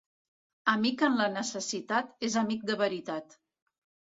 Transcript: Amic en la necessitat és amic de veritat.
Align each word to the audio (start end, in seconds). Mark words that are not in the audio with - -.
Amic 0.71 1.03
en 1.09 1.17
la 1.19 1.27
necessitat 1.35 2.27
és 2.29 2.39
amic 2.43 2.67
de 2.71 2.79
veritat. 2.83 3.41